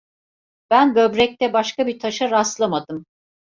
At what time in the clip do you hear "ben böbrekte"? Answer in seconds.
0.69-1.53